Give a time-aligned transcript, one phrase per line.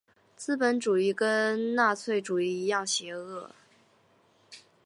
[0.35, 3.51] 资本主义跟纳粹主义一样邪恶。